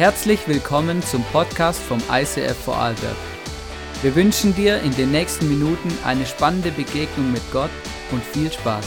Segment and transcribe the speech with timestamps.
[0.00, 3.18] Herzlich willkommen zum Podcast vom ICF Vorarlberg.
[4.00, 7.70] Wir wünschen dir in den nächsten Minuten eine spannende Begegnung mit Gott
[8.10, 8.86] und viel Spaß.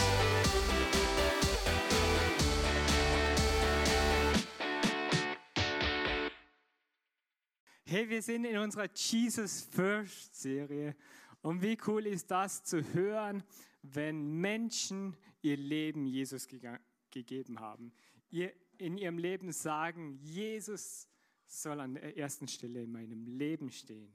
[7.86, 10.96] Hey, wir sind in unserer Jesus First Serie
[11.44, 13.44] und wie cool ist das zu hören,
[13.84, 17.94] wenn Menschen ihr Leben Jesus gegeben haben.
[18.32, 21.08] Ihr in ihrem Leben sagen, Jesus
[21.46, 24.14] soll an der ersten Stelle in meinem Leben stehen.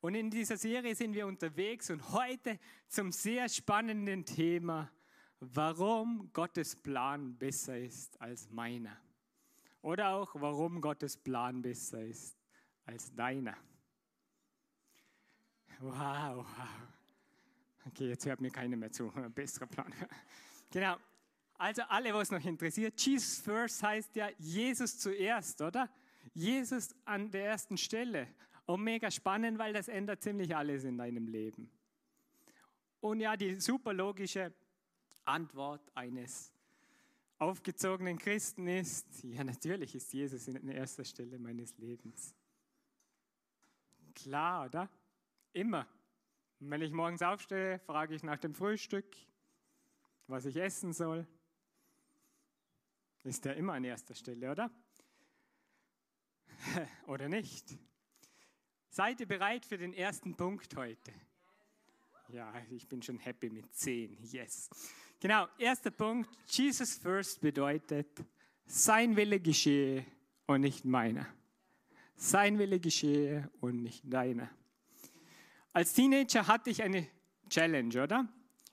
[0.00, 2.58] Und in dieser Serie sind wir unterwegs und heute
[2.88, 4.90] zum sehr spannenden Thema,
[5.40, 8.96] warum Gottes Plan besser ist als meiner.
[9.80, 12.36] Oder auch, warum Gottes Plan besser ist
[12.84, 13.56] als deiner.
[15.80, 16.46] Wow, wow.
[17.86, 19.10] Okay, jetzt hört mir keiner mehr zu.
[19.34, 19.92] Besserer Plan.
[20.70, 20.96] Genau.
[21.56, 25.88] Also alle, was noch interessiert, Jesus first heißt ja Jesus zuerst, oder?
[26.34, 28.28] Jesus an der ersten Stelle.
[28.66, 31.70] Und mega spannend, weil das ändert ziemlich alles in deinem Leben.
[33.00, 34.52] Und ja, die super logische
[35.24, 36.52] Antwort eines
[37.38, 42.34] aufgezogenen Christen ist, ja natürlich ist Jesus an erster Stelle meines Lebens.
[44.14, 44.88] Klar, oder?
[45.52, 45.86] Immer.
[46.60, 49.14] Wenn ich morgens aufstehe, frage ich nach dem Frühstück,
[50.26, 51.26] was ich essen soll
[53.24, 54.70] ist er immer an erster Stelle, oder?
[57.06, 57.76] oder nicht?
[58.90, 61.12] Seid ihr bereit für den ersten Punkt heute?
[62.28, 64.18] Ja, ich bin schon happy mit 10.
[64.22, 64.70] Yes.
[65.20, 66.30] Genau, erster Punkt.
[66.46, 68.24] Jesus first bedeutet,
[68.66, 70.04] sein Wille geschehe
[70.46, 71.26] und nicht meiner.
[72.16, 74.48] Sein Wille geschehe und nicht deiner.
[75.72, 77.08] Als Teenager hatte ich eine
[77.48, 78.28] Challenge, oder?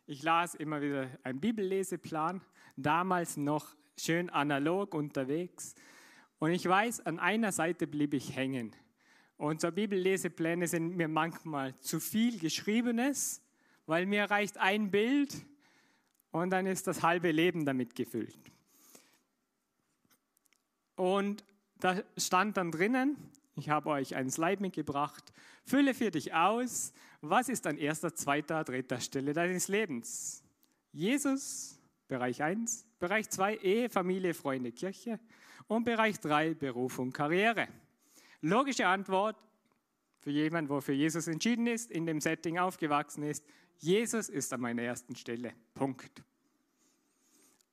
[0.05, 2.41] Ich las immer wieder einen Bibelleseplan,
[2.75, 5.75] damals noch schön analog unterwegs.
[6.41, 8.75] Und ich weiß, an einer Seite blieb ich hängen.
[9.37, 13.43] Und so Bibellesepläne sind mir manchmal zu viel Geschriebenes,
[13.85, 15.35] weil mir reicht ein Bild
[16.31, 18.39] und dann ist das halbe Leben damit gefüllt.
[20.95, 21.45] Und
[21.79, 23.17] da stand dann drinnen,
[23.55, 25.31] ich habe euch ein Slide mitgebracht,
[25.63, 30.43] fülle für dich aus, was ist an erster, zweiter, dritter Stelle deines Lebens?
[30.91, 31.77] Jesus,
[32.07, 35.19] Bereich 1, Bereich 2 Ehe, Familie, Freunde, Kirche
[35.67, 37.67] und Bereich 3 Beruf und Karriere.
[38.41, 39.37] Logische Antwort
[40.19, 43.43] für jemanden, der für Jesus entschieden ist, in dem Setting aufgewachsen ist,
[43.77, 45.53] Jesus ist an meiner ersten Stelle.
[45.73, 46.23] Punkt.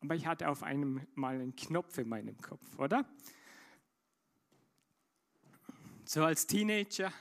[0.00, 3.04] Aber ich hatte auf einmal einen Knopf in meinem Kopf, oder?
[6.04, 7.12] So als Teenager,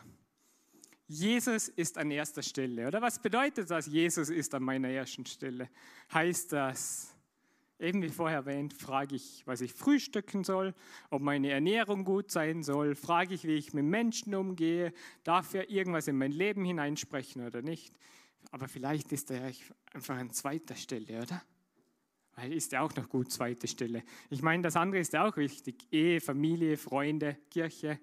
[1.08, 2.88] Jesus ist an erster Stelle.
[2.88, 5.70] Oder was bedeutet das, Jesus ist an meiner ersten Stelle?
[6.14, 7.14] Heißt das,
[7.80, 10.74] Eben wie vorher erwähnt, frage ich, was ich frühstücken soll,
[11.12, 14.94] ob meine Ernährung gut sein soll, frage ich, wie ich mit Menschen umgehe,
[15.24, 17.94] darf er irgendwas in mein Leben hineinsprechen oder nicht.
[18.50, 19.52] Aber vielleicht ist er
[19.94, 21.44] einfach an zweiter Stelle, oder?
[22.36, 24.04] Weil ist ja auch noch gut zweite Stelle.
[24.30, 25.88] Ich meine, das andere ist ja auch wichtig.
[25.92, 28.00] Ehe, Familie, Freunde, Kirche.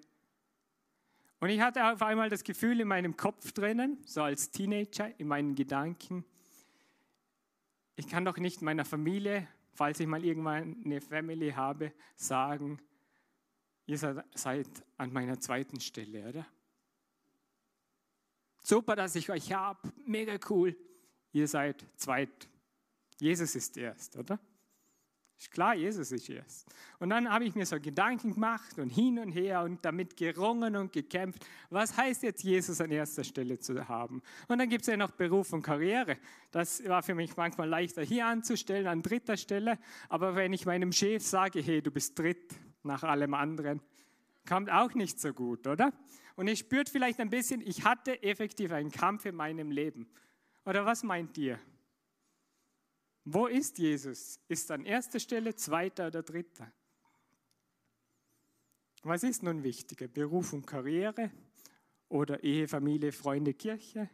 [1.39, 5.27] Und ich hatte auf einmal das Gefühl in meinem Kopf drinnen, so als Teenager, in
[5.27, 6.25] meinen Gedanken,
[7.97, 12.79] ich kann doch nicht meiner Familie falls ich mal irgendwann eine Family habe, sagen,
[13.85, 16.47] ihr seid an meiner zweiten Stelle, oder?
[18.63, 20.75] Super, dass ich euch habe, mega cool.
[21.33, 22.49] Ihr seid zweit.
[23.19, 24.39] Jesus ist erst, oder?
[25.37, 26.65] Ist klar, Jesus ist erst.
[26.99, 30.77] Und dann habe ich mir so Gedanken gemacht und hin und her und damit gerungen
[30.77, 31.45] und gekämpft.
[31.69, 34.21] Was heißt jetzt, Jesus an erster Stelle zu haben?
[34.47, 36.17] Und dann gibt es ja noch Beruf und Karriere.
[36.51, 39.77] Das war für mich manchmal leichter hier anzustellen, an dritter Stelle.
[40.07, 43.81] Aber wenn ich meinem Chef sage, hey, du bist dritt nach allem anderen,
[44.47, 45.91] kommt auch nicht so gut, oder?
[46.37, 50.07] Und ihr spürt vielleicht ein bisschen, ich hatte effektiv einen Kampf in meinem Leben.
[50.65, 51.59] Oder was meint ihr?
[53.25, 54.39] Wo ist Jesus?
[54.47, 56.71] Ist an erster Stelle, zweiter oder dritter?
[59.01, 60.07] Was ist nun wichtiger?
[60.07, 61.31] Beruf und Karriere
[62.07, 64.09] oder Ehe, Familie, Freunde, Kirche?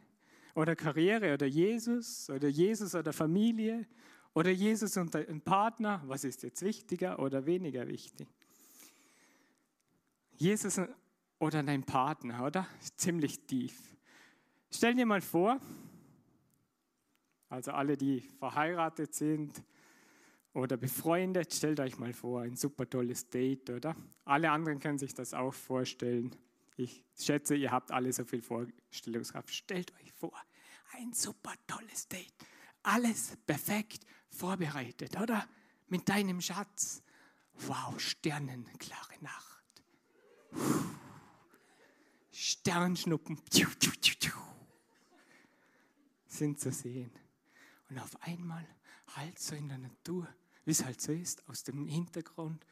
[0.56, 3.88] Oder Karriere oder Jesus oder Jesus oder Familie
[4.34, 6.02] oder Jesus und ein Partner?
[6.06, 8.28] Was ist jetzt wichtiger oder weniger wichtig?
[10.34, 10.80] Jesus
[11.40, 12.68] oder dein Partner, oder?
[12.96, 13.96] Ziemlich tief.
[14.70, 15.60] Stell dir mal vor,
[17.52, 19.62] also alle, die verheiratet sind
[20.54, 23.94] oder befreundet, stellt euch mal vor, ein super tolles Date, oder?
[24.24, 26.34] Alle anderen können sich das auch vorstellen.
[26.78, 29.54] Ich schätze, ihr habt alle so viel Vorstellungskraft.
[29.54, 30.34] Stellt euch vor,
[30.98, 32.34] ein super tolles Date.
[32.84, 35.46] Alles perfekt vorbereitet, oder?
[35.90, 37.04] Mit deinem Schatz.
[37.68, 39.84] Wow, sternenklare Nacht.
[42.32, 43.42] Sternschnuppen
[46.28, 47.12] sind zu sehen.
[47.92, 48.66] Und auf einmal
[49.18, 50.26] halt so in der Natur,
[50.64, 52.66] wie es halt so ist, aus dem Hintergrund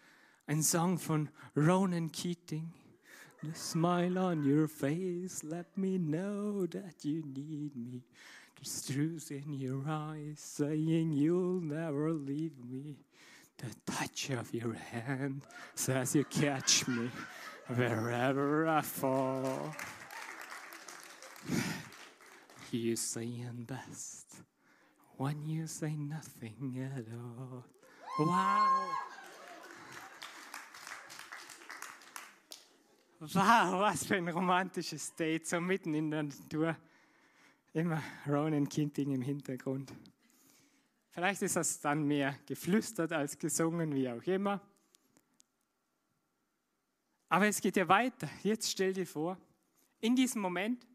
[0.48, 1.28] ein Song von
[1.58, 2.72] Ronan Keating.
[3.44, 8.04] The smile on your face, let me know that you need me.
[8.62, 12.96] The truth in your eyes, saying you'll never leave me.
[13.58, 15.42] The touch of your hand
[15.76, 17.10] says you catch me
[17.68, 19.76] wherever I fall.
[22.72, 24.29] You saying best
[25.20, 27.66] when you say nothing at all.
[28.18, 28.88] Wow!
[33.20, 36.78] Wow, was für ein romantisches Date, so mitten in der Natur.
[37.74, 39.92] Immer Ronan Kinting im Hintergrund.
[41.10, 44.62] Vielleicht ist das dann mehr geflüstert als gesungen, wie auch immer.
[47.28, 48.30] Aber es geht ja weiter.
[48.42, 49.38] Jetzt stell dir vor,
[50.00, 50.88] in diesem Moment,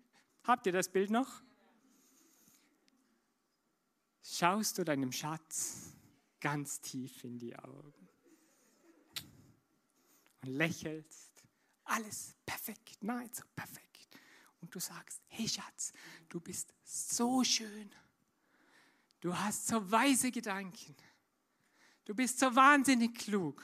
[0.45, 1.44] habt ihr das Bild noch?
[4.27, 5.93] Schaust du deinem Schatz
[6.41, 8.09] ganz tief in die Augen
[10.41, 11.45] und lächelst
[11.85, 14.09] alles perfekt, nahezu perfekt.
[14.63, 15.93] Und du sagst, hey Schatz,
[16.31, 17.91] du bist so schön.
[19.21, 20.97] Du hast so weise Gedanken.
[22.07, 23.63] Du bist so wahnsinnig klug.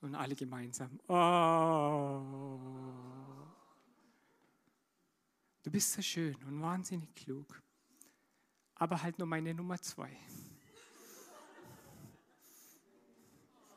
[0.00, 2.22] Und alle gemeinsam, oh.
[5.62, 7.62] Du bist so schön und wahnsinnig klug.
[8.76, 10.10] Aber halt nur meine Nummer zwei.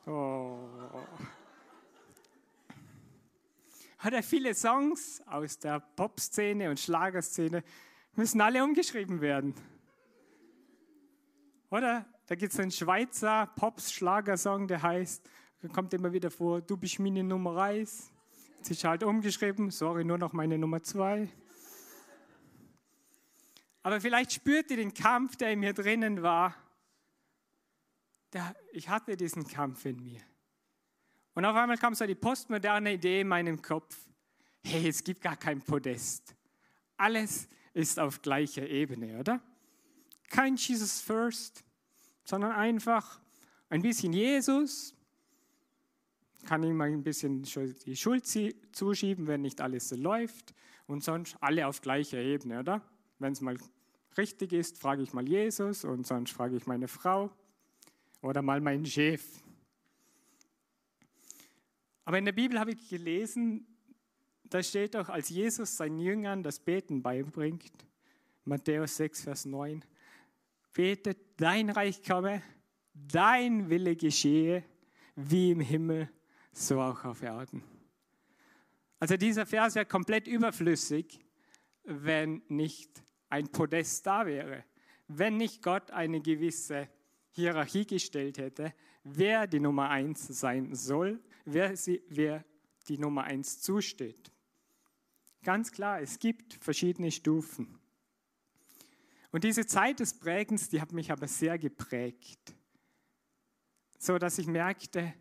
[0.05, 0.69] Oh.
[4.05, 7.63] Oder viele Songs aus der Popszene und Schlagerszene
[8.15, 9.53] müssen alle umgeschrieben werden.
[11.69, 15.29] Oder da gibt es einen Schweizer Pops-Schlagersong, der heißt,
[15.73, 18.11] kommt immer wieder vor, du bist meine Nummer 1.
[18.57, 21.29] Jetzt ist halt umgeschrieben, sorry, nur noch meine Nummer 2.
[23.81, 26.55] Aber vielleicht spürt ihr den Kampf, der in mir drinnen war.
[28.73, 30.21] Ich hatte diesen Kampf in mir.
[31.33, 33.97] Und auf einmal kam so die postmoderne Idee in meinem Kopf,
[34.63, 36.35] hey, es gibt gar kein Podest.
[36.97, 39.41] Alles ist auf gleicher Ebene, oder?
[40.29, 41.63] Kein Jesus First,
[42.25, 43.21] sondern einfach
[43.69, 44.93] ein bisschen Jesus.
[46.45, 48.25] Kann ihm ein bisschen die Schuld
[48.71, 50.53] zuschieben, wenn nicht alles so läuft.
[50.87, 52.81] Und sonst alle auf gleicher Ebene, oder?
[53.19, 53.57] Wenn es mal
[54.17, 57.29] richtig ist, frage ich mal Jesus und sonst frage ich meine Frau
[58.21, 59.23] oder mal meinen Chef.
[62.05, 63.67] Aber in der Bibel habe ich gelesen,
[64.45, 67.71] da steht auch, als Jesus seinen Jüngern das Beten beibringt,
[68.45, 69.85] Matthäus 6, Vers 9,
[70.73, 72.41] betet, dein Reich komme,
[72.93, 74.63] dein Wille geschehe,
[75.15, 76.09] wie im Himmel,
[76.51, 77.63] so auch auf Erden.
[78.99, 81.19] Also dieser Vers wäre komplett überflüssig,
[81.83, 84.65] wenn nicht ein Podest da wäre,
[85.07, 86.89] wenn nicht Gott eine gewisse
[87.31, 88.73] Hierarchie gestellt hätte,
[89.03, 91.19] wer die Nummer eins sein soll
[91.53, 92.45] wer, sie, wer
[92.87, 94.31] die Nummer eins zusteht.
[95.43, 97.79] Ganz klar, es gibt verschiedene Stufen.
[99.31, 102.53] Und diese Zeit des Prägens, die hat mich aber sehr geprägt,
[103.97, 105.13] so dass ich merkte,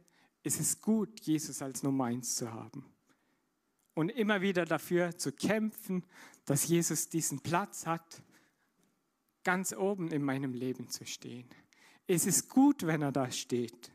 [0.42, 2.84] es ist gut, Jesus als Nummer eins zu haben.
[3.94, 6.06] Und immer wieder dafür zu kämpfen,
[6.48, 8.22] dass Jesus diesen Platz hat,
[9.44, 11.46] ganz oben in meinem Leben zu stehen.
[12.06, 13.92] Es ist gut, wenn er da steht.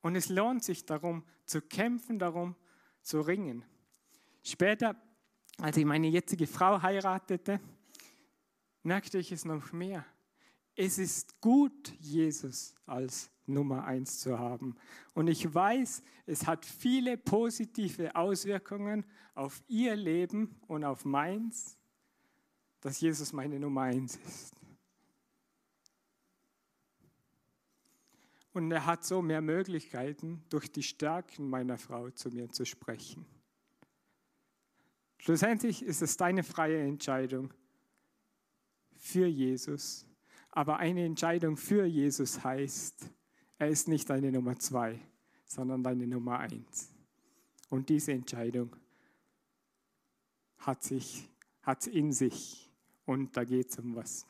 [0.00, 2.56] Und es lohnt sich darum zu kämpfen, darum
[3.02, 3.66] zu ringen.
[4.42, 4.96] Später,
[5.58, 7.60] als ich meine jetzige Frau heiratete,
[8.82, 10.06] merkte ich es noch mehr.
[10.76, 14.76] Es ist gut, Jesus als Nummer eins zu haben.
[15.14, 19.04] Und ich weiß, es hat viele positive Auswirkungen
[19.34, 21.76] auf ihr Leben und auf meins,
[22.80, 24.54] dass Jesus meine Nummer eins ist.
[28.52, 33.26] Und er hat so mehr Möglichkeiten, durch die Stärken meiner Frau zu mir zu sprechen.
[35.18, 37.52] Schlussendlich ist es deine freie Entscheidung
[38.92, 40.06] für Jesus.
[40.56, 43.10] Aber eine Entscheidung für Jesus heißt,
[43.58, 45.00] er ist nicht deine Nummer zwei,
[45.44, 46.92] sondern deine Nummer eins.
[47.70, 48.74] Und diese Entscheidung
[50.58, 51.28] hat sich
[51.64, 52.70] hat in sich
[53.06, 54.26] und da geht es um was.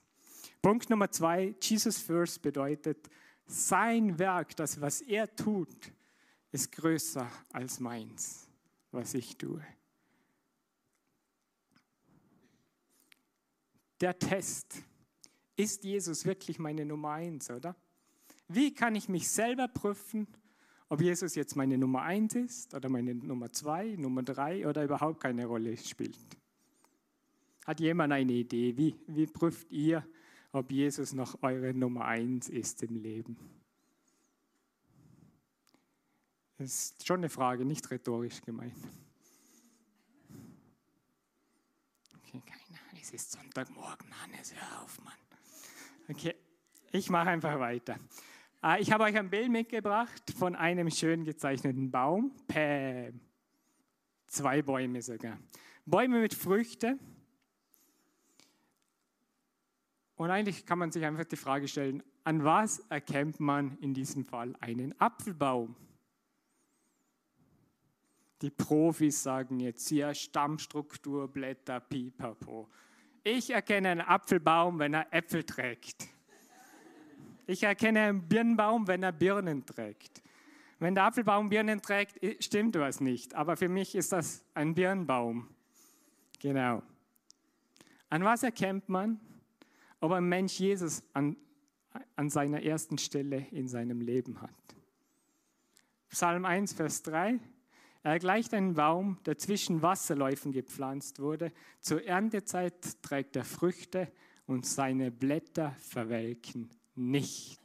[0.63, 3.11] Punkt Nummer zwei, Jesus First bedeutet,
[3.47, 5.93] sein Werk, das, was er tut,
[6.53, 8.49] ist größer als meins,
[8.91, 9.63] was ich tue.
[14.01, 14.83] Der Test,
[15.57, 17.77] ist Jesus wirklich meine Nummer eins, oder?
[18.49, 20.27] Wie kann ich mich selber prüfen,
[20.89, 25.21] ob Jesus jetzt meine Nummer eins ist oder meine Nummer zwei, Nummer drei oder überhaupt
[25.21, 26.19] keine Rolle spielt?
[27.65, 28.77] Hat jemand eine Idee?
[28.77, 30.07] Wie, wie prüft ihr,
[30.53, 33.37] ob Jesus noch eure Nummer eins ist im Leben?
[36.59, 38.77] Das ist schon eine Frage, nicht rhetorisch gemeint.
[42.19, 42.81] Okay, keiner.
[43.01, 45.24] Es ist Sonntagmorgen, Hannes, hör auf, Mann.
[46.07, 46.35] Okay,
[46.93, 47.99] ich mache einfach weiter.
[48.61, 52.33] Ah, ich habe euch ein Bild mitgebracht von einem schön gezeichneten Baum.
[52.47, 53.21] Päm.
[54.27, 55.39] Zwei Bäume sogar.
[55.87, 57.01] Bäume mit Früchten.
[60.17, 64.25] Und eigentlich kann man sich einfach die Frage stellen, an was erkennt man in diesem
[64.25, 65.75] Fall einen Apfelbaum?
[68.43, 72.69] Die Profis sagen jetzt hier Stammstruktur, Blätter, Pipapo.
[73.27, 76.09] Ich erkenne einen Apfelbaum, wenn er Äpfel trägt.
[77.47, 80.23] Ich erkenne einen Birnenbaum, wenn er Birnen trägt.
[80.79, 83.35] Wenn der Apfelbaum Birnen trägt, stimmt was nicht.
[83.35, 85.49] Aber für mich ist das ein Birnenbaum.
[86.39, 86.83] Genau.
[88.11, 89.19] An was erkennt man,
[90.01, 91.35] ob ein Mensch Jesus an,
[92.17, 94.51] an seiner ersten Stelle in seinem Leben hat?
[96.11, 97.41] Psalm 1, Vers 3.
[98.05, 101.51] Er gleicht einem Baum, der zwischen Wasserläufen gepflanzt wurde.
[101.81, 104.13] Zur Erntezeit trägt er Früchte
[104.47, 107.63] und seine Blätter verwelken nicht.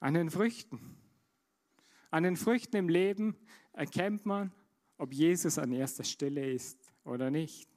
[0.00, 0.98] An den Früchten.
[2.10, 3.36] An den Früchten im Leben
[3.72, 4.52] erkennt man,
[4.98, 7.70] ob Jesus an erster Stelle ist oder nicht.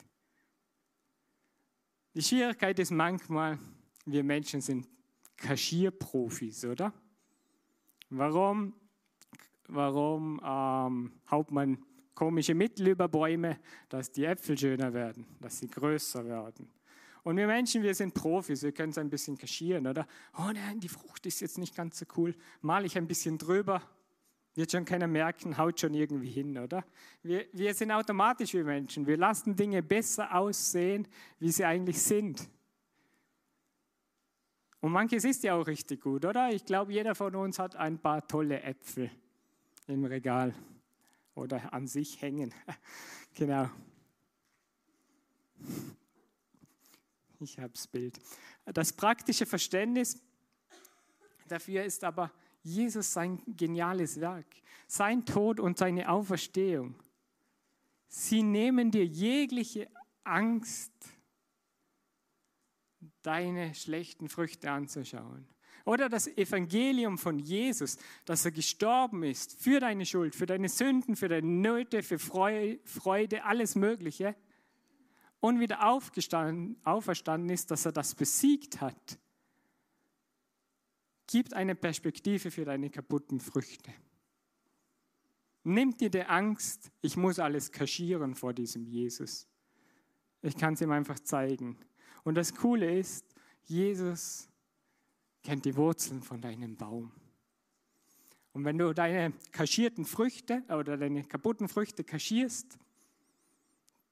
[2.15, 3.57] Die Schwierigkeit ist manchmal,
[4.05, 4.89] wir Menschen sind
[5.37, 6.91] Kaschierprofis, oder?
[8.09, 8.73] Warum?
[9.67, 11.77] Warum ähm, haut man
[12.13, 16.69] komische Mittel über Bäume, dass die Äpfel schöner werden, dass sie größer werden.
[17.23, 20.05] Und wir Menschen, wir sind Profis, wir können es ein bisschen kaschieren, oder?
[20.37, 22.35] Oh nein, die Frucht ist jetzt nicht ganz so cool.
[22.61, 23.81] Mal ich ein bisschen drüber,
[24.55, 26.83] wird schon keiner merken, haut schon irgendwie hin, oder?
[27.23, 29.07] Wir, wir sind automatisch wie Menschen.
[29.07, 31.07] Wir lassen Dinge besser aussehen,
[31.39, 32.49] wie sie eigentlich sind.
[34.81, 36.49] Und manches ist ja auch richtig gut, oder?
[36.49, 39.09] Ich glaube, jeder von uns hat ein paar tolle Äpfel
[39.89, 40.53] im Regal
[41.35, 42.53] oder an sich hängen.
[43.33, 43.69] genau.
[47.39, 48.19] Ich habe das Bild.
[48.65, 50.21] Das praktische Verständnis
[51.47, 54.47] dafür ist aber Jesus sein geniales Werk,
[54.87, 56.95] sein Tod und seine Auferstehung.
[58.07, 59.89] Sie nehmen dir jegliche
[60.23, 60.93] Angst,
[63.21, 65.47] deine schlechten Früchte anzuschauen.
[65.85, 71.15] Oder das Evangelium von Jesus, dass er gestorben ist für deine Schuld, für deine Sünden,
[71.15, 74.35] für deine Nöte, für Freude, alles Mögliche.
[75.41, 79.19] Und wieder aufgestanden, auferstanden ist, dass er das besiegt hat,
[81.27, 83.91] gibt eine Perspektive für deine kaputten Früchte.
[85.65, 89.47] Nimmt dir die Angst, ich muss alles kaschieren vor diesem Jesus.
[90.41, 91.77] Ich kann es ihm einfach zeigen.
[92.23, 93.25] Und das Coole ist,
[93.63, 94.49] Jesus
[95.43, 97.11] kennt die Wurzeln von deinem Baum.
[98.53, 102.77] Und wenn du deine kaschierten Früchte oder deine kaputten Früchte kaschierst,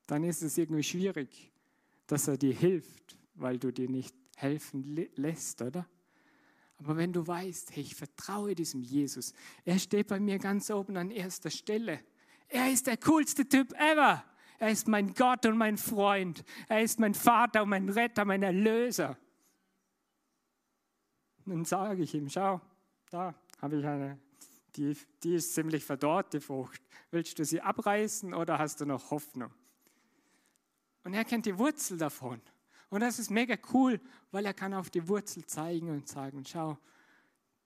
[0.08, 1.52] dann ist es irgendwie schwierig,
[2.08, 5.88] dass er dir hilft, weil du dir nicht helfen lässt, oder?
[6.80, 9.34] Aber wenn du weißt, hey, ich vertraue diesem Jesus,
[9.64, 12.00] er steht bei mir ganz oben an erster Stelle.
[12.48, 14.26] Er ist der coolste Typ ever.
[14.58, 16.44] Er ist mein Gott und mein Freund.
[16.68, 19.18] Er ist mein Vater und mein Retter, mein Erlöser
[21.46, 22.62] dann sage ich ihm, schau,
[23.10, 24.18] da habe ich eine,
[24.76, 26.82] die, die ist ziemlich verdorrt, die Frucht.
[27.12, 29.52] Willst du sie abreißen oder hast du noch Hoffnung?
[31.04, 32.42] Und er kennt die Wurzel davon.
[32.90, 34.00] Und das ist mega cool,
[34.32, 36.78] weil er kann auf die Wurzel zeigen und sagen, schau,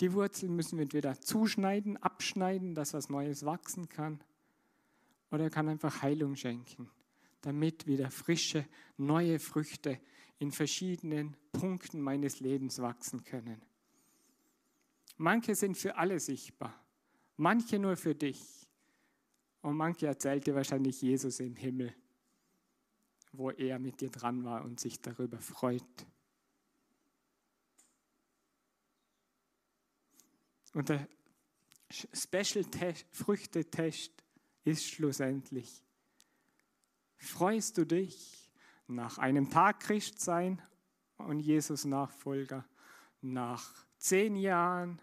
[0.02, 4.20] die Wurzel müssen wir entweder zuschneiden, abschneiden, dass was Neues wachsen kann.
[5.32, 6.90] Oder er kann einfach Heilung schenken,
[7.42, 8.66] damit wieder frische,
[8.98, 10.00] neue Früchte
[10.40, 13.62] in verschiedenen Punkten meines Lebens wachsen können.
[15.18, 16.74] Manche sind für alle sichtbar,
[17.38, 18.68] manche nur für dich.
[19.62, 21.96] Und manche erzählt dir wahrscheinlich Jesus im Himmel,
[23.32, 26.06] wo er mit dir dran war und sich darüber freut.
[30.74, 31.08] Und der
[31.90, 32.66] Special
[33.12, 34.12] Früchtetest
[34.66, 35.82] ist schlussendlich,
[37.18, 38.45] freust du dich
[38.88, 40.62] nach einem Tag Christsein
[41.18, 42.66] und Jesus Nachfolger,
[43.22, 45.02] nach zehn Jahren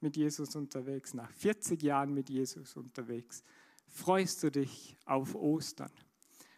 [0.00, 3.42] mit Jesus unterwegs, nach 40 Jahren mit Jesus unterwegs,
[3.88, 5.92] freust du dich auf Ostern.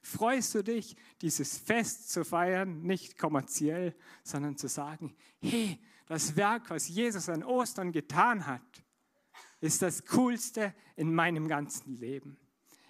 [0.03, 6.69] Freust du dich, dieses Fest zu feiern, nicht kommerziell, sondern zu sagen, hey, das Werk,
[6.69, 8.85] was Jesus an Ostern getan hat,
[9.61, 12.37] ist das Coolste in meinem ganzen Leben.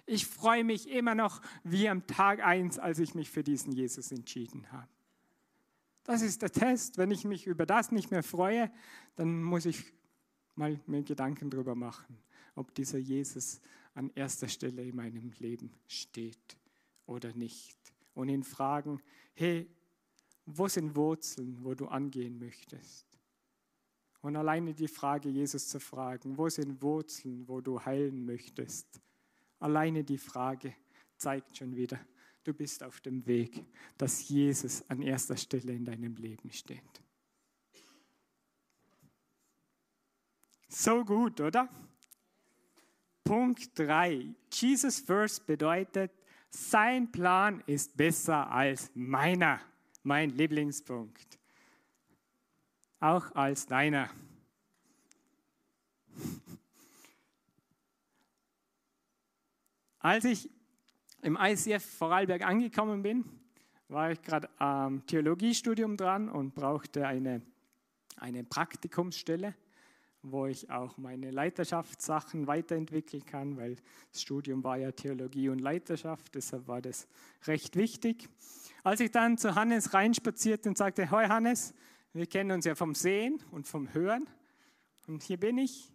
[0.05, 4.11] Ich freue mich immer noch wie am Tag 1, als ich mich für diesen Jesus
[4.11, 4.87] entschieden habe.
[6.03, 6.97] Das ist der Test.
[6.97, 8.71] Wenn ich mich über das nicht mehr freue,
[9.15, 9.83] dann muss ich
[10.53, 12.17] mal mir Gedanken darüber machen,
[12.53, 13.59] ob dieser Jesus
[13.95, 16.57] an erster Stelle in meinem Leben steht
[17.07, 17.75] oder nicht.
[18.13, 19.01] Und ihn fragen,
[19.33, 19.67] hey,
[20.45, 23.07] wo sind Wurzeln, wo du angehen möchtest?
[24.21, 29.01] Und alleine die Frage, Jesus zu fragen, wo sind Wurzeln, wo du heilen möchtest?
[29.65, 30.75] Alleine die Frage
[31.17, 31.99] zeigt schon wieder,
[32.43, 33.65] du bist auf dem Weg,
[33.97, 37.01] dass Jesus an erster Stelle in deinem Leben steht.
[40.67, 41.67] So gut, oder?
[43.23, 44.35] Punkt 3.
[44.51, 46.11] Jesus first bedeutet,
[46.51, 49.59] sein Plan ist besser als meiner.
[50.03, 51.39] Mein Lieblingspunkt.
[52.99, 54.11] Auch als deiner.
[60.05, 60.51] Als ich
[61.23, 63.25] im ICF Vorarlberg angekommen bin,
[63.87, 67.41] war ich gerade am Theologiestudium dran und brauchte eine,
[68.15, 69.55] eine Praktikumsstelle
[70.21, 73.77] wo ich auch meine Leiterschaftssachen weiterentwickeln kann, weil
[74.11, 77.07] das Studium war ja Theologie und Leiterschaft, deshalb war das
[77.45, 78.27] recht wichtig.
[78.83, 81.75] Als ich dann zu Hannes reinspazierte und sagte, Hoi Hannes,
[82.13, 84.27] wir kennen uns ja vom Sehen und vom Hören
[85.07, 85.94] und hier bin ich.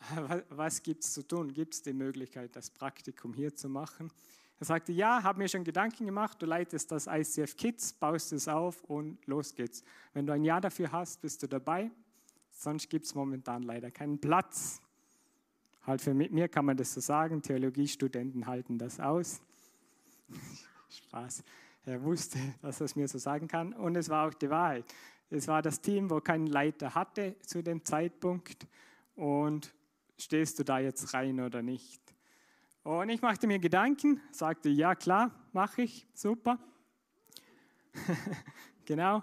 [0.48, 1.52] Was gibt es zu tun?
[1.52, 4.10] Gibt es die Möglichkeit, das Praktikum hier zu machen?
[4.58, 8.46] Er sagte, ja, habe mir schon Gedanken gemacht, du leitest das ICF Kids, baust es
[8.46, 9.82] auf und los geht's.
[10.12, 11.90] Wenn du ein Jahr dafür hast, bist du dabei.
[12.50, 14.82] Sonst gibt es momentan leider keinen Platz.
[15.86, 19.40] Halt für mir kann man das so sagen, Theologiestudenten halten das aus.
[20.90, 21.42] Spaß.
[21.86, 24.84] Er wusste, dass er es mir so sagen kann und es war auch die Wahrheit.
[25.30, 28.66] Es war das Team, wo keinen Leiter hatte zu dem Zeitpunkt
[29.14, 29.72] und
[30.22, 32.00] stehst du da jetzt rein oder nicht?
[32.82, 36.58] Und ich machte mir Gedanken, sagte, ja klar, mache ich, super.
[38.84, 39.22] genau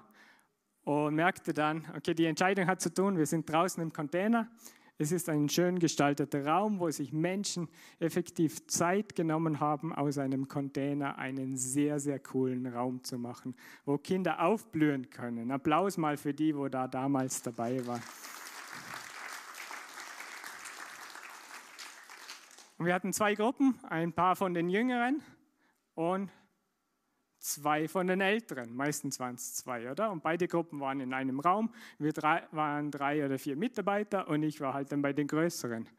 [0.88, 4.48] und merkte dann, okay, die Entscheidung hat zu tun, wir sind draußen im Container.
[4.98, 7.68] Es ist ein schön gestalteter Raum, wo sich Menschen
[8.00, 13.98] effektiv Zeit genommen haben, aus einem Container einen sehr, sehr coolen Raum zu machen, wo
[13.98, 15.52] Kinder aufblühen können.
[15.52, 18.02] Applaus mal für die, wo da damals dabei waren.
[22.78, 25.24] Und wir hatten zwei Gruppen, ein paar von den Jüngeren
[25.96, 26.30] und
[27.40, 28.76] zwei von den Älteren.
[28.76, 30.12] Meistens waren es zwei, oder?
[30.12, 31.72] Und beide Gruppen waren in einem Raum.
[31.98, 35.90] Wir drei, waren drei oder vier Mitarbeiter und ich war halt dann bei den Größeren.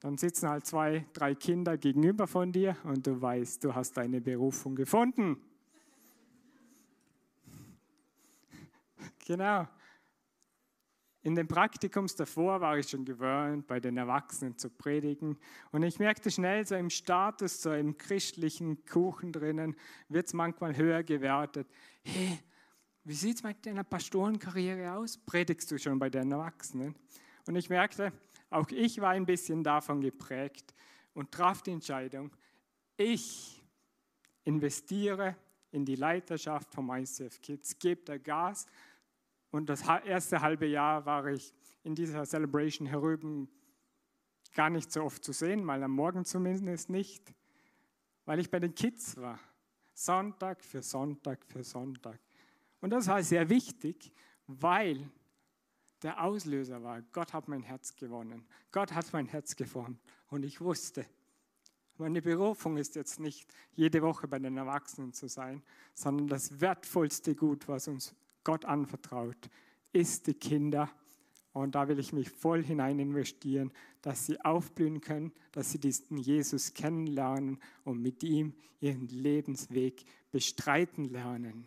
[0.00, 4.20] Dann sitzen halt zwei, drei Kinder gegenüber von dir und du weißt, du hast deine
[4.20, 5.40] Berufung gefunden.
[9.26, 9.66] Genau.
[11.26, 15.36] In den Praktikums davor war ich schon gewöhnt, bei den Erwachsenen zu predigen.
[15.72, 19.74] Und ich merkte schnell, so im Status, so im christlichen Kuchen drinnen,
[20.08, 21.66] wird es manchmal höher gewertet.
[22.04, 22.38] Hey,
[23.02, 25.18] wie sieht es mit deiner Pastorenkarriere aus?
[25.18, 26.94] Predigst du schon bei den Erwachsenen?
[27.48, 28.12] Und ich merkte,
[28.48, 30.76] auch ich war ein bisschen davon geprägt
[31.12, 32.30] und traf die Entscheidung,
[32.96, 33.64] ich
[34.44, 35.34] investiere
[35.72, 38.66] in die Leiterschaft vom ICF Kids, gebe da Gas
[39.50, 43.48] und das erste halbe Jahr war ich in dieser Celebration herüben
[44.54, 47.34] gar nicht so oft zu sehen, mal am Morgen zumindest nicht,
[48.24, 49.38] weil ich bei den Kids war.
[49.92, 52.18] Sonntag für Sonntag für Sonntag.
[52.80, 54.12] Und das war sehr wichtig,
[54.46, 55.08] weil
[56.02, 58.46] der Auslöser war, Gott hat mein Herz gewonnen.
[58.70, 60.00] Gott hat mein Herz geformt.
[60.28, 61.06] Und ich wusste,
[61.98, 65.62] meine Berufung ist jetzt nicht, jede Woche bei den Erwachsenen zu sein,
[65.94, 68.14] sondern das wertvollste Gut, was uns
[68.46, 69.50] Gott anvertraut,
[69.92, 70.88] ist die Kinder.
[71.52, 76.16] Und da will ich mich voll hinein investieren, dass sie aufblühen können, dass sie diesen
[76.16, 81.66] Jesus kennenlernen und mit ihm ihren Lebensweg bestreiten lernen.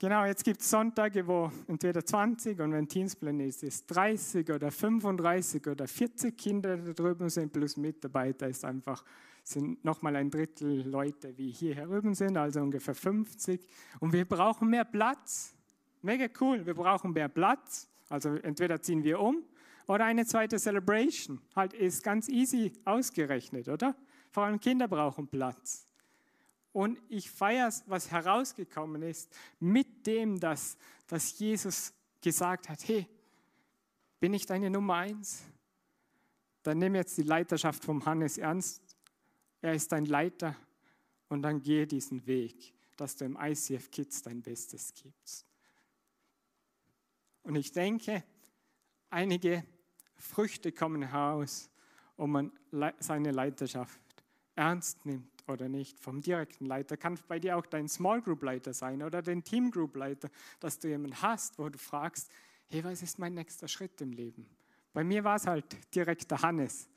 [0.00, 4.70] Genau, jetzt gibt es Sonntage, wo entweder 20 und wenn Dienstplan ist, ist 30 oder
[4.70, 9.04] 35 oder 40 Kinder da drüben sind, plus Mitarbeiter ist einfach,
[9.44, 13.60] sind nochmal ein Drittel Leute, wie hier herüben sind, also ungefähr 50.
[13.98, 15.54] Und wir brauchen mehr Platz.
[16.00, 17.86] Mega cool, wir brauchen mehr Platz.
[18.08, 19.44] Also entweder ziehen wir um
[19.86, 21.42] oder eine zweite Celebration.
[21.54, 23.94] Halt ist ganz easy ausgerechnet, oder?
[24.30, 25.89] Vor allem Kinder brauchen Platz.
[26.72, 33.06] Und ich feiere, was herausgekommen ist, mit dem, dass, dass Jesus gesagt hat, hey,
[34.20, 35.42] bin ich deine Nummer eins?
[36.62, 38.96] Dann nimm jetzt die Leiterschaft vom Hannes ernst.
[39.60, 40.56] Er ist dein Leiter.
[41.28, 45.46] und dann gehe diesen Weg, dass du im ICF Kids dein Bestes gibst.
[47.44, 48.24] Und ich denke,
[49.10, 49.64] einige
[50.16, 51.70] Früchte kommen heraus,
[52.16, 52.52] ob man
[52.98, 54.00] seine Leiterschaft
[54.56, 55.98] ernst nimmt oder nicht.
[56.00, 59.70] Vom direkten Leiter kann bei dir auch dein Small Group Leiter sein oder dein Team
[59.70, 62.30] Group Leiter, dass du jemanden hast, wo du fragst,
[62.68, 64.46] hey, was ist mein nächster Schritt im Leben?
[64.92, 66.88] Bei mir war es halt direkt der Hannes,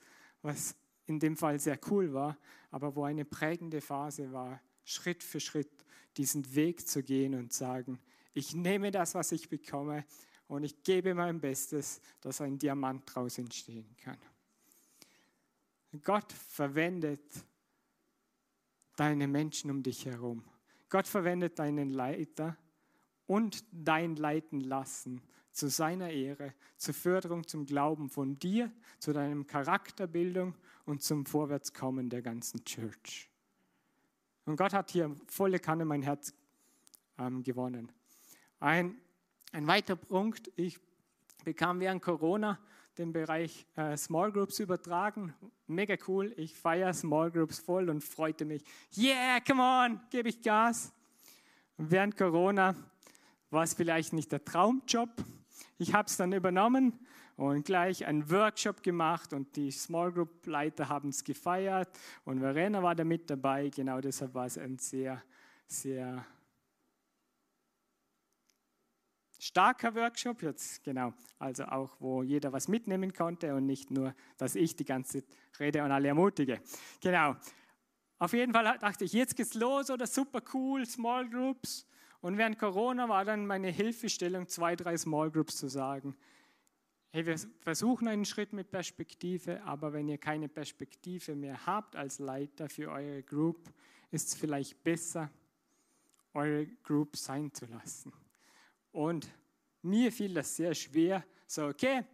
[0.41, 0.75] was
[1.05, 2.37] in dem Fall sehr cool war,
[2.71, 5.85] aber wo eine prägende Phase war, Schritt für Schritt
[6.17, 7.99] diesen Weg zu gehen und sagen,
[8.33, 10.05] ich nehme das, was ich bekomme
[10.47, 14.17] und ich gebe mein Bestes, dass ein Diamant daraus entstehen kann.
[16.01, 17.45] Gott verwendet
[18.95, 20.43] deine Menschen um dich herum.
[20.89, 22.57] Gott verwendet deinen Leiter
[23.25, 29.45] und dein Leiten lassen zu seiner Ehre, zur Förderung zum Glauben von dir, zu deinem
[29.47, 33.29] Charakterbildung und zum Vorwärtskommen der ganzen Church.
[34.45, 36.33] Und Gott hat hier volle Kanne mein Herz
[37.17, 37.91] ähm, gewonnen.
[38.59, 38.97] Ein,
[39.51, 40.79] ein weiterer Punkt, ich
[41.43, 42.59] bekam während Corona
[42.97, 45.33] den Bereich äh, Small Groups übertragen.
[45.67, 48.63] Mega cool, ich feiere Small Groups voll und freute mich.
[48.95, 50.91] Yeah, come on, gebe ich Gas.
[51.77, 52.75] Während Corona
[53.49, 55.09] war es vielleicht nicht der Traumjob,
[55.77, 56.99] ich habe es dann übernommen
[57.35, 61.89] und gleich einen Workshop gemacht und die Small Group Leiter haben es gefeiert
[62.25, 63.69] und Verena war da mit dabei.
[63.69, 65.21] Genau deshalb war es ein sehr,
[65.65, 66.25] sehr
[69.43, 71.13] starker Workshop jetzt, genau.
[71.37, 75.23] Also auch, wo jeder was mitnehmen konnte und nicht nur, dass ich die ganze
[75.59, 76.61] rede und alle ermutige.
[77.01, 77.35] Genau.
[78.19, 81.85] Auf jeden Fall dachte ich, jetzt geht's los oder super cool, Small Groups.
[82.21, 86.15] Und während Corona war dann meine Hilfestellung, zwei, drei Small Groups zu sagen,
[87.11, 92.19] hey, wir versuchen einen Schritt mit Perspektive, aber wenn ihr keine Perspektive mehr habt als
[92.19, 93.73] Leiter für eure Group,
[94.09, 95.29] ist es vielleicht besser,
[96.33, 98.13] eure Group sein zu lassen.
[98.93, 99.27] Und
[99.81, 102.05] mir fiel das sehr schwer, so, okay,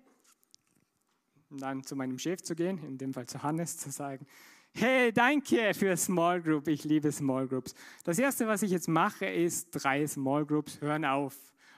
[1.52, 4.26] dann zu meinem Chef zu gehen, in dem Fall zu Hannes, zu sagen,
[4.72, 6.68] Hey, danke für Small Group.
[6.68, 7.74] Ich liebe Small Groups.
[8.04, 11.36] Das erste, was ich jetzt mache, ist drei Small Groups hören auf.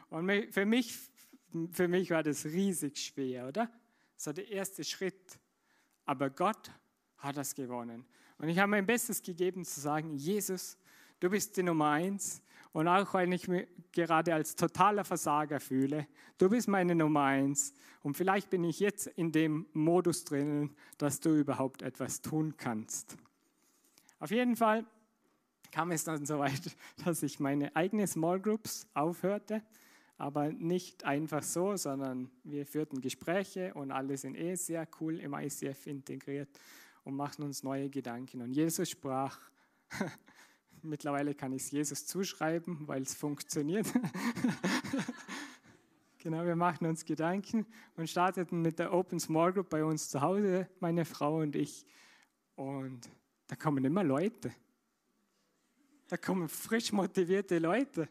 [0.10, 0.94] Und für mich,
[1.72, 3.72] für mich war das riesig schwer, oder?
[4.24, 5.40] War der erste Schritt.
[6.06, 6.70] Aber Gott
[7.18, 8.06] hat das gewonnen.
[8.38, 10.78] Und ich habe mein Bestes gegeben zu sagen, Jesus,
[11.20, 12.42] du bist die Nummer eins.
[12.74, 16.08] Und auch wenn ich mich gerade als totaler Versager fühle,
[16.38, 17.74] du bist meine Nummer eins.
[18.02, 23.18] Und vielleicht bin ich jetzt in dem Modus drinnen, dass du überhaupt etwas tun kannst.
[24.20, 24.86] Auf jeden Fall
[25.72, 29.62] kam es dann so weit, dass ich meine eigenen Small Groups aufhörte.
[30.18, 35.34] Aber nicht einfach so, sondern wir führten Gespräche und alle sind eh sehr cool im
[35.34, 36.50] ICF integriert
[37.04, 38.44] und machten uns neue Gedanken.
[38.44, 39.40] Und Jesus sprach,
[40.84, 43.86] Mittlerweile kann ich es Jesus zuschreiben, weil es funktioniert.
[46.18, 50.22] genau, wir machen uns Gedanken und starteten mit der Open Small Group bei uns zu
[50.22, 51.86] Hause, meine Frau und ich.
[52.56, 53.08] Und
[53.46, 54.52] da kommen immer Leute.
[56.08, 58.10] Da kommen frisch motivierte Leute.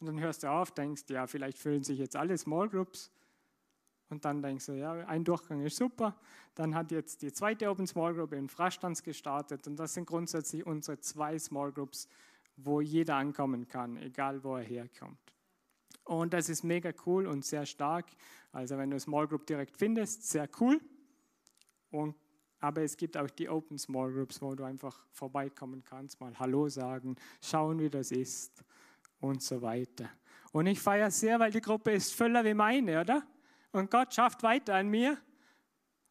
[0.00, 3.12] Und dann hörst du auf, denkst, ja, vielleicht fühlen sich jetzt alle Small Groups
[4.12, 6.14] und dann denkst du, ja, ein Durchgang ist super.
[6.54, 9.66] Dann hat jetzt die zweite Open Small Group in Frastanz gestartet.
[9.66, 12.08] Und das sind grundsätzlich unsere zwei Small Groups,
[12.56, 15.18] wo jeder ankommen kann, egal wo er herkommt.
[16.04, 18.04] Und das ist mega cool und sehr stark.
[18.52, 20.78] Also wenn du Small Group direkt findest, sehr cool.
[21.90, 22.14] Und,
[22.60, 26.68] aber es gibt auch die Open Small Groups, wo du einfach vorbeikommen kannst, mal Hallo
[26.68, 28.62] sagen, schauen, wie das ist
[29.20, 30.10] und so weiter.
[30.52, 33.26] Und ich feiere sehr, weil die Gruppe ist voller wie meine, oder?
[33.72, 35.18] Und Gott schafft weiter an mir,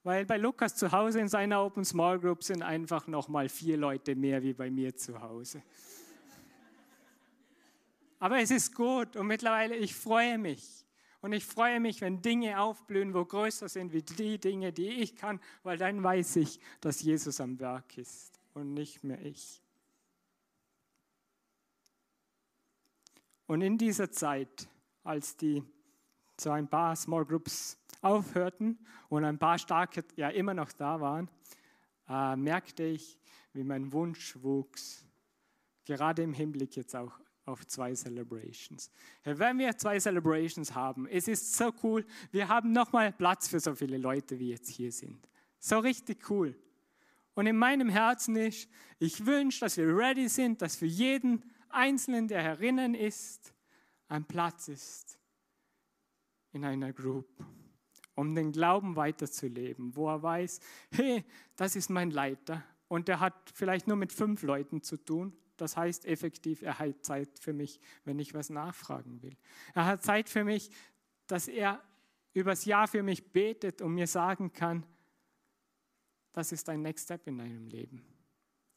[0.04, 3.78] weil bei Lukas zu Hause in seiner Open Small Group sind einfach noch mal vier
[3.78, 5.62] Leute mehr wie bei mir zu Hause.
[8.20, 10.86] Aber es ist gut und mittlerweile, ich freue mich.
[11.22, 15.16] Und ich freue mich, wenn Dinge aufblühen, wo größer sind wie die Dinge, die ich
[15.16, 19.62] kann, weil dann weiß ich, dass Jesus am Werk ist und nicht mehr ich.
[23.46, 24.68] Und in dieser Zeit,
[25.04, 25.64] als die
[26.42, 31.30] so ein paar Small Groups aufhörten und ein paar starke ja immer noch da waren,
[32.10, 33.20] äh, merkte ich,
[33.54, 35.06] wie mein Wunsch wuchs,
[35.86, 38.92] gerade im Hinblick jetzt auch auf zwei Celebrations.
[39.24, 43.76] Wenn wir zwei Celebrations haben, es ist so cool, wir haben nochmal Platz für so
[43.76, 45.28] viele Leute, wie jetzt hier sind.
[45.60, 46.58] So richtig cool.
[47.34, 52.28] Und in meinem Herzen ist, ich wünsche, dass wir ready sind, dass für jeden Einzelnen,
[52.28, 53.54] der herinnen ist,
[54.08, 55.21] ein Platz ist
[56.52, 57.28] in einer Group,
[58.16, 60.60] um den Glauben weiterzuleben, wo er weiß,
[60.92, 61.24] hey,
[61.56, 65.34] das ist mein Leiter und der hat vielleicht nur mit fünf Leuten zu tun.
[65.58, 69.38] Das heißt effektiv, er hat Zeit für mich, wenn ich was nachfragen will.
[69.74, 70.72] Er hat Zeit für mich,
[71.28, 71.82] dass er
[72.34, 74.86] übers Jahr für mich betet und mir sagen kann,
[76.34, 78.04] das ist dein Next Step in deinem Leben.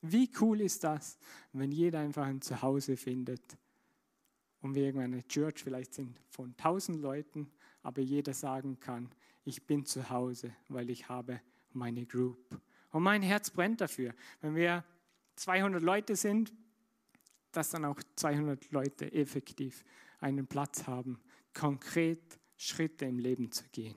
[0.01, 1.19] Wie cool ist das,
[1.53, 3.57] wenn jeder einfach ein Zuhause findet
[4.61, 7.51] und wir irgendwann eine Church vielleicht sind von tausend Leuten,
[7.85, 9.09] aber jeder sagen kann,
[9.45, 11.41] ich bin zu Hause, weil ich habe
[11.73, 12.61] meine Group.
[12.91, 14.15] Und mein Herz brennt dafür.
[14.41, 14.85] Wenn wir
[15.37, 16.53] 200 Leute sind,
[17.53, 19.85] dass dann auch 200 Leute effektiv
[20.19, 21.21] einen Platz haben,
[21.53, 23.97] konkret Schritte im Leben zu gehen.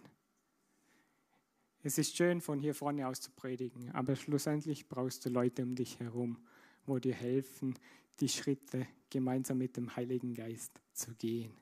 [1.84, 5.76] Es ist schön, von hier vorne aus zu predigen, aber schlussendlich brauchst du Leute um
[5.76, 6.38] dich herum,
[6.86, 7.76] wo dir helfen,
[8.19, 11.56] die Schritte gemeinsam mit dem Heiligen Geist zu gehen.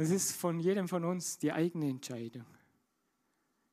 [0.00, 2.46] Es ist von jedem von uns die eigene Entscheidung.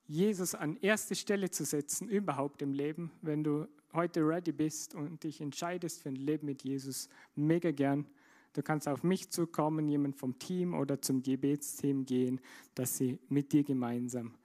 [0.07, 5.23] Jesus an erste Stelle zu setzen, überhaupt im Leben, wenn du heute ready bist und
[5.23, 8.05] dich entscheidest für ein Leben mit Jesus, mega gern.
[8.51, 12.41] Du kannst auf mich zukommen, jemand vom Team oder zum Gebetsteam gehen,
[12.75, 14.35] dass sie mit dir gemeinsam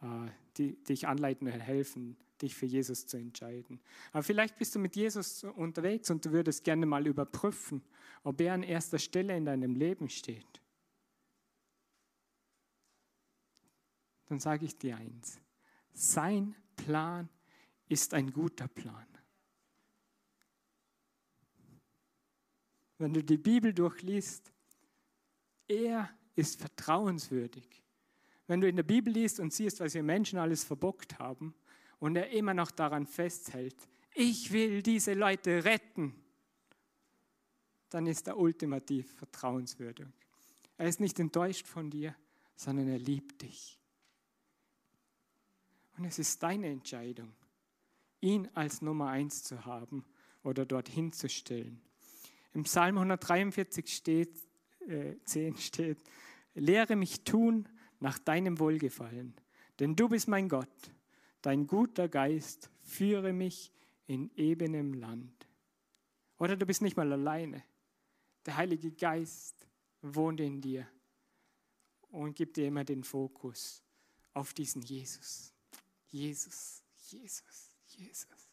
[0.00, 3.78] äh, die, dich anleiten und helfen, dich für Jesus zu entscheiden.
[4.10, 7.82] Aber vielleicht bist du mit Jesus unterwegs und du würdest gerne mal überprüfen,
[8.24, 10.62] ob er an erster Stelle in deinem Leben steht.
[14.28, 15.38] Dann sage ich dir eins.
[15.92, 17.28] Sein Plan
[17.88, 19.06] ist ein guter Plan.
[22.98, 24.52] Wenn du die Bibel durchliest,
[25.68, 27.82] er ist vertrauenswürdig.
[28.46, 31.54] Wenn du in der Bibel liest und siehst, was wir Menschen alles verbockt haben
[31.98, 33.76] und er immer noch daran festhält,
[34.14, 36.14] ich will diese Leute retten,
[37.90, 40.06] dann ist er ultimativ vertrauenswürdig.
[40.78, 42.14] Er ist nicht enttäuscht von dir,
[42.54, 43.75] sondern er liebt dich.
[45.96, 47.32] Und es ist deine Entscheidung,
[48.20, 50.04] ihn als Nummer eins zu haben
[50.42, 51.80] oder dorthin zu stellen.
[52.52, 54.36] Im Psalm 143 steht,
[54.86, 55.98] äh, 10 steht,
[56.54, 57.68] lehre mich tun
[58.00, 59.34] nach deinem Wohlgefallen,
[59.78, 60.92] denn du bist mein Gott,
[61.42, 63.72] dein guter Geist führe mich
[64.06, 65.46] in ebenem Land.
[66.38, 67.62] Oder du bist nicht mal alleine.
[68.44, 69.66] Der Heilige Geist
[70.02, 70.86] wohnt in dir
[72.10, 73.82] und gibt dir immer den Fokus
[74.34, 75.55] auf diesen Jesus.
[76.08, 78.50] Jesus, Jesus, Jesus.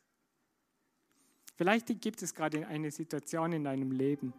[1.55, 4.33] Vielleicht gibt es gerade eine Situation in deinem Leben,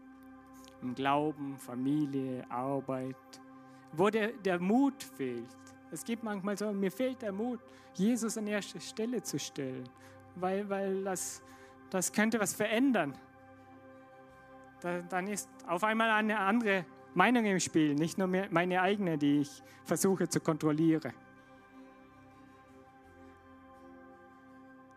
[0.82, 3.16] im Glauben, Familie, Arbeit,
[3.92, 5.56] wo der, der Mut fehlt.
[5.90, 7.60] Es gibt manchmal so, mir fehlt der Mut,
[7.94, 9.88] Jesus an erste Stelle zu stellen,
[10.34, 11.40] weil, weil das,
[11.90, 13.16] das könnte was verändern.
[14.80, 19.42] Da, dann ist auf einmal eine andere Meinung im Spiel, nicht nur meine eigene, die
[19.42, 21.12] ich versuche zu kontrollieren.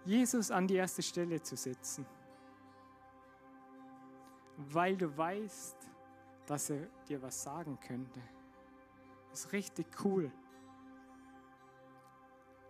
[0.08, 2.06] Jesus an die erste Stelle zu setzen,
[4.56, 5.76] weil du weißt,
[6.46, 8.22] dass er dir was sagen könnte.
[9.30, 10.32] Das ist richtig cool,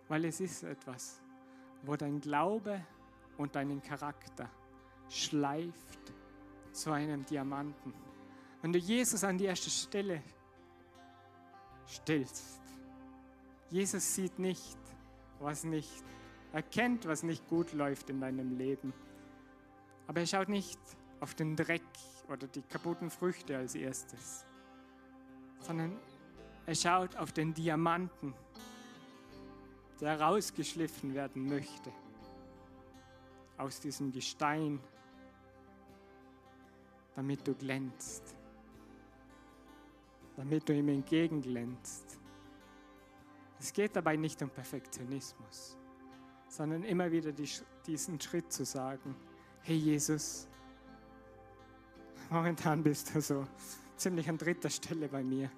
[0.08, 1.22] weil es ist etwas,
[1.84, 2.84] wo dein Glaube
[3.36, 4.50] und deinen Charakter
[5.08, 6.12] schleift
[6.72, 7.94] zu einem Diamanten.
[8.62, 10.24] Wenn du Jesus an die erste Stelle
[11.86, 12.60] stellst,
[13.70, 14.76] Jesus sieht nicht,
[15.38, 16.02] was nicht
[16.52, 18.92] er kennt, was nicht gut läuft in deinem Leben.
[20.06, 20.78] Aber er schaut nicht
[21.20, 21.82] auf den Dreck
[22.28, 24.44] oder die kaputten Früchte als erstes,
[25.60, 25.96] sondern
[26.66, 28.34] er schaut auf den Diamanten,
[30.00, 31.92] der rausgeschliffen werden möchte
[33.56, 34.78] aus diesem Gestein,
[37.16, 38.36] damit du glänzt,
[40.36, 42.18] damit du ihm entgegenglänzt.
[43.58, 45.77] Es geht dabei nicht um Perfektionismus
[46.48, 47.48] sondern immer wieder die,
[47.86, 49.14] diesen Schritt zu sagen,
[49.62, 50.48] hey Jesus,
[52.30, 53.46] momentan bist du so
[53.96, 55.50] ziemlich an dritter Stelle bei mir.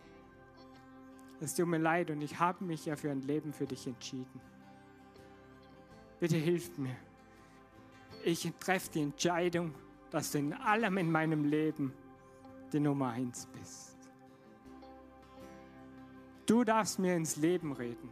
[1.40, 4.40] Es tut mir leid und ich habe mich ja für ein Leben für dich entschieden.
[6.18, 6.96] Bitte hilf mir.
[8.24, 9.74] Ich treffe die Entscheidung,
[10.10, 11.94] dass du in allem in meinem Leben
[12.72, 13.96] die Nummer eins bist.
[16.44, 18.10] Du darfst mir ins Leben reden.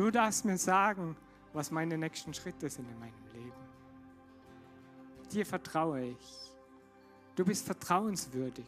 [0.00, 1.14] Du darfst mir sagen,
[1.52, 3.52] was meine nächsten Schritte sind in meinem Leben.
[5.30, 6.54] Dir vertraue ich.
[7.36, 8.64] Du bist vertrauenswürdig.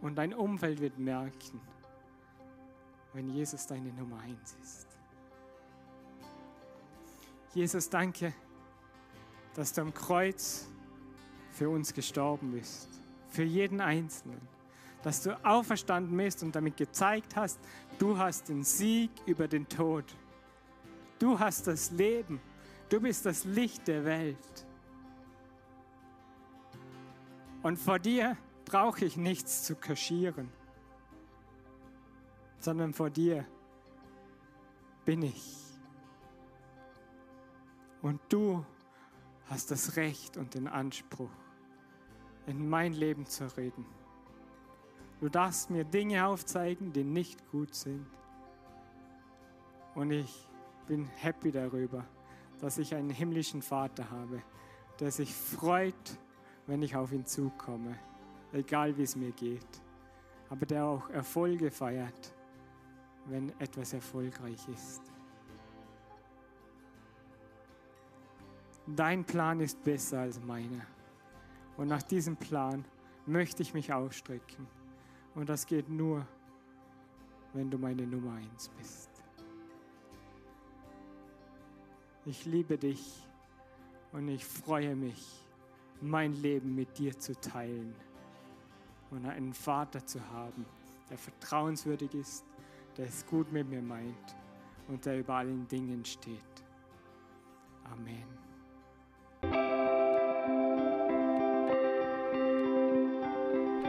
[0.00, 1.60] Und dein Umfeld wird merken,
[3.12, 4.88] wenn Jesus deine Nummer eins ist.
[7.54, 8.34] Jesus, danke,
[9.54, 10.66] dass du am Kreuz
[11.52, 12.88] für uns gestorben bist,
[13.28, 14.53] für jeden Einzelnen
[15.04, 17.60] dass du auferstanden bist und damit gezeigt hast,
[17.98, 20.04] du hast den Sieg über den Tod.
[21.18, 22.40] Du hast das Leben.
[22.88, 24.66] Du bist das Licht der Welt.
[27.62, 30.50] Und vor dir brauche ich nichts zu kaschieren,
[32.58, 33.46] sondern vor dir
[35.04, 35.54] bin ich.
[38.00, 38.64] Und du
[39.50, 41.30] hast das Recht und den Anspruch,
[42.46, 43.84] in mein Leben zu reden.
[45.24, 48.06] Du darfst mir Dinge aufzeigen, die nicht gut sind.
[49.94, 50.46] Und ich
[50.86, 52.04] bin happy darüber,
[52.60, 54.42] dass ich einen himmlischen Vater habe,
[55.00, 56.18] der sich freut,
[56.66, 57.98] wenn ich auf ihn zukomme,
[58.52, 59.82] egal wie es mir geht.
[60.50, 62.34] Aber der auch Erfolge feiert,
[63.24, 65.00] wenn etwas erfolgreich ist.
[68.86, 70.84] Dein Plan ist besser als meiner.
[71.78, 72.84] Und nach diesem Plan
[73.24, 74.66] möchte ich mich ausstrecken.
[75.34, 76.26] Und das geht nur,
[77.52, 79.10] wenn du meine Nummer eins bist.
[82.26, 83.26] Ich liebe dich
[84.12, 85.44] und ich freue mich,
[86.00, 87.94] mein Leben mit dir zu teilen
[89.10, 90.64] und einen Vater zu haben,
[91.10, 92.44] der vertrauenswürdig ist,
[92.96, 94.36] der es gut mit mir meint
[94.88, 96.64] und der über allen Dingen steht.
[97.84, 98.43] Amen.